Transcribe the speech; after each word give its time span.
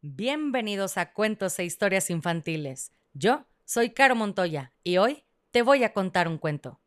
Bienvenidos 0.00 0.96
a 0.96 1.12
Cuentos 1.12 1.58
e 1.58 1.64
Historias 1.64 2.08
Infantiles. 2.08 2.92
Yo 3.14 3.46
soy 3.64 3.90
Caro 3.90 4.14
Montoya 4.14 4.72
y 4.84 4.98
hoy 4.98 5.24
te 5.50 5.62
voy 5.62 5.82
a 5.82 5.92
contar 5.92 6.28
un 6.28 6.38
cuento. 6.38 6.80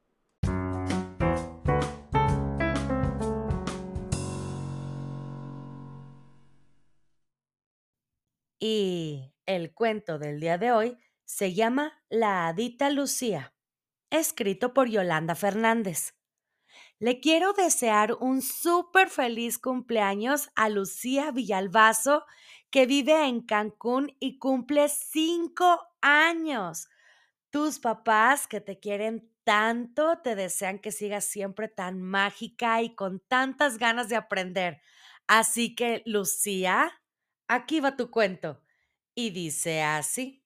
Y 8.61 9.33
el 9.45 9.73
cuento 9.73 10.17
del 10.17 10.39
día 10.39 10.57
de 10.57 10.71
hoy 10.71 10.97
se 11.25 11.53
llama 11.53 12.01
La 12.09 12.47
Hadita 12.47 12.89
Lucía, 12.89 13.53
escrito 14.09 14.73
por 14.73 14.87
Yolanda 14.87 15.35
Fernández. 15.35 16.13
Le 16.97 17.19
quiero 17.19 17.51
desear 17.51 18.13
un 18.21 18.41
súper 18.41 19.09
feliz 19.09 19.57
cumpleaños 19.57 20.49
a 20.55 20.69
Lucía 20.69 21.31
Villalbazo, 21.31 22.23
que 22.71 22.85
vive 22.85 23.27
en 23.27 23.41
Cancún 23.41 24.15
y 24.19 24.39
cumple 24.39 24.87
cinco 24.89 25.81
años. 26.01 26.87
Tus 27.49 27.79
papás 27.79 28.47
que 28.47 28.61
te 28.61 28.79
quieren 28.79 29.29
tanto 29.43 30.19
te 30.23 30.35
desean 30.35 30.79
que 30.79 30.91
sigas 30.91 31.25
siempre 31.25 31.67
tan 31.67 32.01
mágica 32.01 32.81
y 32.81 32.95
con 32.95 33.19
tantas 33.19 33.77
ganas 33.77 34.07
de 34.07 34.15
aprender. 34.15 34.81
Así 35.27 35.75
que, 35.75 36.01
Lucía, 36.05 37.01
aquí 37.47 37.81
va 37.81 37.97
tu 37.97 38.09
cuento. 38.09 38.61
Y 39.13 39.31
dice 39.31 39.83
así. 39.83 40.41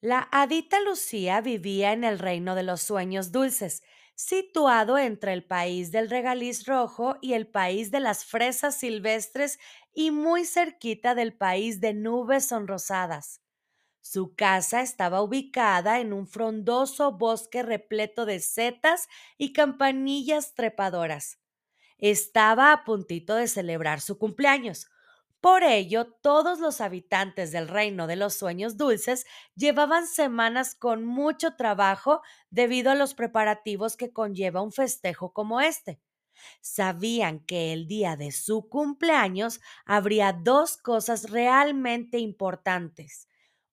La 0.00 0.28
hadita 0.30 0.80
Lucía 0.80 1.40
vivía 1.40 1.92
en 1.92 2.04
el 2.04 2.20
reino 2.20 2.54
de 2.54 2.62
los 2.62 2.80
sueños 2.82 3.32
dulces 3.32 3.82
situado 4.18 4.98
entre 4.98 5.32
el 5.32 5.44
país 5.44 5.92
del 5.92 6.10
regaliz 6.10 6.66
rojo 6.66 7.16
y 7.22 7.34
el 7.34 7.46
país 7.46 7.92
de 7.92 8.00
las 8.00 8.24
fresas 8.24 8.74
silvestres 8.76 9.60
y 9.94 10.10
muy 10.10 10.44
cerquita 10.44 11.14
del 11.14 11.36
país 11.36 11.80
de 11.80 11.94
nubes 11.94 12.46
sonrosadas. 12.46 13.40
Su 14.00 14.34
casa 14.34 14.82
estaba 14.82 15.22
ubicada 15.22 16.00
en 16.00 16.12
un 16.12 16.26
frondoso 16.26 17.12
bosque 17.12 17.62
repleto 17.62 18.26
de 18.26 18.40
setas 18.40 19.08
y 19.36 19.52
campanillas 19.52 20.54
trepadoras. 20.54 21.38
Estaba 21.98 22.72
a 22.72 22.84
puntito 22.84 23.34
de 23.36 23.48
celebrar 23.48 24.00
su 24.00 24.18
cumpleaños, 24.18 24.88
por 25.40 25.62
ello, 25.62 26.06
todos 26.22 26.58
los 26.58 26.80
habitantes 26.80 27.52
del 27.52 27.68
reino 27.68 28.06
de 28.06 28.16
los 28.16 28.34
sueños 28.34 28.76
dulces 28.76 29.24
llevaban 29.54 30.06
semanas 30.06 30.74
con 30.74 31.04
mucho 31.04 31.54
trabajo 31.56 32.22
debido 32.50 32.90
a 32.90 32.94
los 32.96 33.14
preparativos 33.14 33.96
que 33.96 34.12
conlleva 34.12 34.62
un 34.62 34.72
festejo 34.72 35.32
como 35.32 35.60
este. 35.60 36.00
Sabían 36.60 37.40
que 37.40 37.72
el 37.72 37.86
día 37.88 38.16
de 38.16 38.32
su 38.32 38.68
cumpleaños 38.68 39.60
habría 39.84 40.32
dos 40.32 40.76
cosas 40.76 41.30
realmente 41.30 42.18
importantes. 42.18 43.28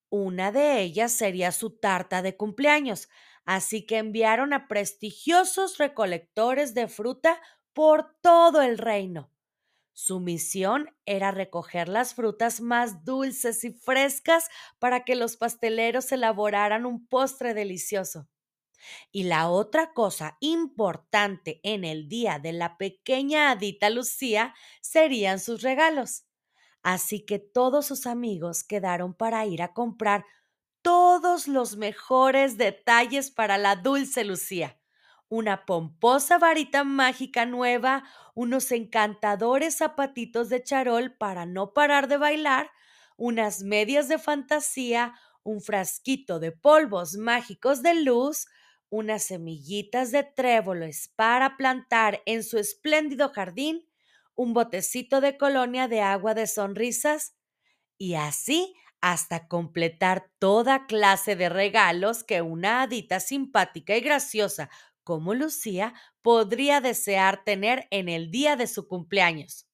Una 0.09 0.51
de 0.51 0.81
ellas 0.81 1.11
sería 1.13 1.51
su 1.51 1.77
tarta 1.77 2.21
de 2.23 2.37
cumpleaños, 2.37 3.09
así 3.45 3.85
que 3.85 3.97
enviaron 3.99 4.53
a 4.53 4.67
prestigiosos 4.67 5.77
recolectores 5.77 6.73
de 6.73 6.87
fruta 6.87 7.41
por 7.73 8.15
todo 8.21 8.61
el 8.63 8.77
reino. 8.79 9.31
Su 9.97 10.19
misión 10.19 10.93
era 11.05 11.31
recoger 11.31 11.87
las 11.87 12.15
frutas 12.15 12.59
más 12.59 13.05
dulces 13.05 13.63
y 13.63 13.71
frescas 13.71 14.49
para 14.77 15.05
que 15.05 15.15
los 15.15 15.37
pasteleros 15.37 16.11
elaboraran 16.11 16.85
un 16.85 17.07
postre 17.07 17.53
delicioso. 17.53 18.27
Y 19.13 19.23
la 19.23 19.49
otra 19.49 19.93
cosa 19.93 20.35
importante 20.41 21.61
en 21.63 21.85
el 21.85 22.09
día 22.09 22.39
de 22.39 22.51
la 22.51 22.77
pequeña 22.77 23.51
Adita 23.51 23.89
Lucía 23.89 24.53
serían 24.81 25.39
sus 25.39 25.61
regalos. 25.61 26.25
Así 26.83 27.25
que 27.25 27.39
todos 27.39 27.85
sus 27.85 28.05
amigos 28.05 28.65
quedaron 28.65 29.13
para 29.13 29.45
ir 29.45 29.61
a 29.61 29.73
comprar 29.73 30.25
todos 30.81 31.47
los 31.47 31.77
mejores 31.77 32.57
detalles 32.57 33.31
para 33.31 33.57
la 33.57 33.77
dulce 33.77 34.25
Lucía 34.25 34.77
una 35.29 35.65
pomposa 35.65 36.37
varita 36.37 36.83
mágica 36.83 37.45
nueva, 37.45 38.03
unos 38.35 38.71
encantadores 38.71 39.77
zapatitos 39.77 40.49
de 40.49 40.63
charol 40.63 41.15
para 41.17 41.47
no 41.47 41.73
parar 41.73 42.07
de 42.07 42.17
bailar, 42.17 42.71
unas 43.17 43.63
medias 43.63 44.07
de 44.09 44.19
fantasía, 44.19 45.15
un 45.43 45.61
frasquito 45.61 46.39
de 46.39 46.51
polvos 46.51 47.15
mágicos 47.15 47.81
de 47.81 47.95
luz, 47.95 48.47
unas 48.89 49.23
semillitas 49.23 50.11
de 50.11 50.23
tréboles 50.23 51.11
para 51.15 51.57
plantar 51.57 52.21
en 52.27 52.43
su 52.43 52.59
espléndido 52.59 53.29
jardín, 53.29 53.87
un 54.35 54.53
botecito 54.53 55.21
de 55.21 55.37
colonia 55.37 55.87
de 55.87 56.01
agua 56.01 56.33
de 56.35 56.47
sonrisas, 56.47 57.35
y 57.97 58.15
así 58.15 58.75
hasta 59.01 59.47
completar 59.47 60.31
toda 60.39 60.87
clase 60.87 61.35
de 61.35 61.49
regalos 61.49 62.23
que 62.23 62.41
una 62.41 62.81
hadita 62.81 63.19
simpática 63.19 63.95
y 63.95 64.01
graciosa 64.01 64.69
como 65.05 65.35
Lucía 65.35 65.93
podría 66.21 66.81
desear 66.81 67.45
tener 67.45 67.87
en 67.91 68.09
el 68.09 68.31
día 68.31 68.57
de 68.57 68.67
su 68.67 68.89
cumpleaños. 68.89 69.67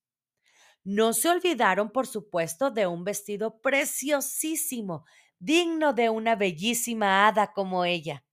No 0.83 1.13
se 1.13 1.29
olvidaron, 1.29 1.91
por 1.91 2.07
supuesto, 2.07 2.71
de 2.71 2.87
un 2.87 3.03
vestido 3.03 3.61
preciosísimo, 3.61 5.05
digno 5.39 5.93
de 5.93 6.09
una 6.09 6.35
bellísima 6.35 7.27
hada 7.27 7.53
como 7.53 7.85
ella. 7.85 8.23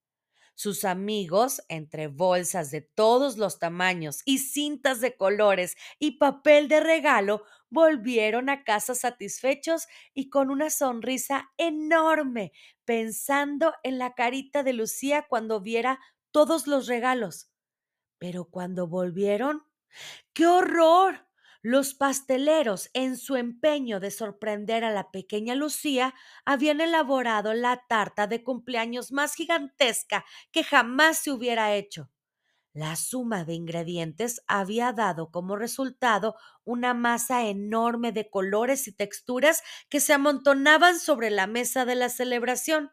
Sus 0.54 0.84
amigos, 0.84 1.62
entre 1.68 2.08
bolsas 2.08 2.70
de 2.70 2.82
todos 2.82 3.38
los 3.38 3.58
tamaños 3.60 4.22
y 4.24 4.38
cintas 4.38 5.00
de 5.00 5.16
colores 5.16 5.76
y 6.00 6.18
papel 6.18 6.68
de 6.68 6.80
regalo, 6.80 7.44
volvieron 7.70 8.48
a 8.50 8.64
casa 8.64 8.94
satisfechos 8.94 9.86
y 10.14 10.30
con 10.30 10.50
una 10.50 10.70
sonrisa 10.70 11.50
enorme, 11.58 12.52
pensando 12.84 13.72
en 13.84 13.98
la 13.98 14.14
carita 14.14 14.62
de 14.64 14.72
Lucía 14.72 15.26
cuando 15.28 15.60
viera 15.60 16.00
todos 16.32 16.66
los 16.66 16.86
regalos. 16.86 17.50
Pero 18.18 18.46
cuando 18.46 18.86
volvieron, 18.88 19.64
¡qué 20.32 20.46
horror! 20.46 21.26
Los 21.62 21.94
pasteleros, 21.94 22.88
en 22.94 23.16
su 23.16 23.36
empeño 23.36 24.00
de 24.00 24.10
sorprender 24.12 24.84
a 24.84 24.92
la 24.92 25.10
pequeña 25.10 25.54
Lucía, 25.56 26.14
habían 26.44 26.80
elaborado 26.80 27.52
la 27.54 27.84
tarta 27.88 28.26
de 28.28 28.44
cumpleaños 28.44 29.12
más 29.12 29.34
gigantesca 29.34 30.24
que 30.52 30.64
jamás 30.64 31.18
se 31.18 31.32
hubiera 31.32 31.74
hecho. 31.74 32.10
La 32.72 32.96
suma 32.96 33.44
de 33.44 33.54
ingredientes 33.54 34.42
había 34.46 34.92
dado 34.94 35.30
como 35.30 35.56
resultado 35.56 36.36
una 36.64 36.94
masa 36.94 37.46
enorme 37.46 38.12
de 38.12 38.30
colores 38.30 38.88
y 38.88 38.92
texturas 38.92 39.62
que 39.90 40.00
se 40.00 40.14
amontonaban 40.14 40.98
sobre 40.98 41.30
la 41.30 41.46
mesa 41.46 41.84
de 41.84 41.94
la 41.96 42.08
celebración. 42.08 42.90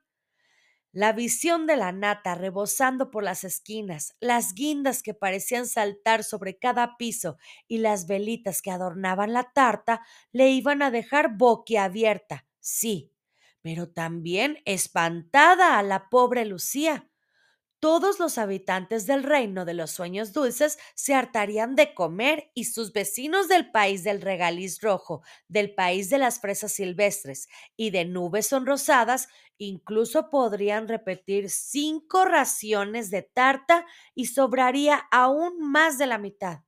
La 0.95 1.11
visión 1.11 1.67
de 1.67 1.75
la 1.75 1.91
nata 1.91 2.35
rebosando 2.35 3.11
por 3.11 3.22
las 3.22 3.44
esquinas, 3.44 4.13
las 4.22 4.53
guindas 4.53 5.03
que 5.03 5.13
parecían 5.13 5.67
saltar 5.67 6.23
sobre 6.23 6.57
cada 6.57 6.95
piso 6.95 7.38
y 7.67 7.79
las 7.79 8.07
velitas 8.07 8.61
que 8.61 8.72
adornaban 8.72 9.34
la 9.34 9.51
tarta 9.53 10.05
le 10.31 10.51
iban 10.51 10.81
a 10.81 10.91
dejar 10.91 11.35
boquiabierta, 11.35 12.45
sí, 12.61 13.11
pero 13.61 13.89
también 13.89 14.59
espantada 14.63 15.78
a 15.78 15.84
la 15.84 16.07
pobre 16.07 16.45
Lucía 16.45 17.09
todos 17.85 18.18
los 18.18 18.40
habitantes 18.40 19.06
del 19.06 19.22
reino 19.22 19.63
de 19.63 19.75
los 19.75 19.91
sueños 19.91 20.34
dulces 20.34 20.79
se 20.96 21.13
hartarían 21.13 21.75
de 21.75 21.94
comer 21.94 22.50
y 22.56 22.63
sus 22.63 22.94
vecinos 22.94 23.47
del 23.47 23.69
país 23.69 24.03
del 24.03 24.23
regaliz 24.23 24.81
rojo, 24.81 25.22
del 25.50 25.75
país 25.75 26.09
de 26.09 26.18
las 26.18 26.41
fresas 26.41 26.72
silvestres 26.72 27.47
y 27.78 27.91
de 27.91 28.06
nubes 28.06 28.47
sonrosadas 28.47 29.28
incluso 29.59 30.31
podrían 30.31 30.88
repetir 30.88 31.51
cinco 31.51 32.25
raciones 32.25 33.12
de 33.12 33.22
tarta 33.22 33.85
y 34.16 34.25
sobraría 34.25 35.03
aún 35.12 35.59
más 35.59 36.00
de 36.00 36.07
la 36.07 36.17
mitad. 36.17 36.62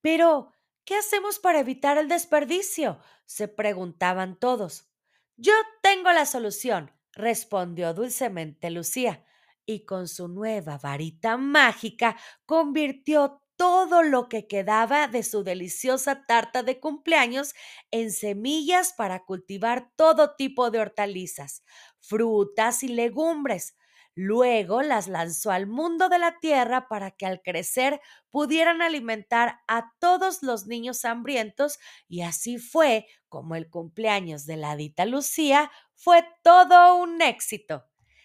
Pero, 0.00 0.52
¿qué 0.84 0.94
hacemos 0.94 1.40
para 1.40 1.58
evitar 1.58 1.98
el 1.98 2.06
desperdicio? 2.06 3.00
se 3.26 3.48
preguntaban 3.48 4.38
todos. 4.38 4.88
Yo 5.36 5.54
tengo 5.82 6.12
la 6.12 6.24
solución, 6.24 6.92
respondió 7.14 7.94
dulcemente 7.94 8.70
Lucía 8.70 9.24
y 9.66 9.84
con 9.84 10.08
su 10.08 10.28
nueva 10.28 10.78
varita 10.78 11.36
mágica 11.36 12.16
convirtió 12.46 13.40
todo 13.56 14.02
lo 14.02 14.28
que 14.28 14.46
quedaba 14.46 15.06
de 15.08 15.22
su 15.22 15.44
deliciosa 15.44 16.26
tarta 16.26 16.62
de 16.62 16.80
cumpleaños 16.80 17.54
en 17.90 18.10
semillas 18.12 18.92
para 18.96 19.24
cultivar 19.24 19.90
todo 19.96 20.34
tipo 20.34 20.70
de 20.70 20.80
hortalizas, 20.80 21.62
frutas 22.00 22.82
y 22.82 22.88
legumbres. 22.88 23.76
Luego 24.16 24.82
las 24.82 25.08
lanzó 25.08 25.50
al 25.50 25.66
mundo 25.66 26.08
de 26.08 26.18
la 26.18 26.38
tierra 26.38 26.88
para 26.88 27.10
que 27.12 27.26
al 27.26 27.42
crecer 27.42 28.00
pudieran 28.30 28.80
alimentar 28.82 29.60
a 29.66 29.92
todos 29.98 30.42
los 30.42 30.66
niños 30.66 31.04
hambrientos 31.04 31.78
y 32.08 32.22
así 32.22 32.58
fue 32.58 33.06
como 33.28 33.56
el 33.56 33.68
cumpleaños 33.68 34.46
de 34.46 34.56
la 34.56 34.76
Dita 34.76 35.04
Lucía 35.04 35.70
fue 35.94 36.24
todo 36.42 36.96
un 36.96 37.22
éxito. 37.22 37.86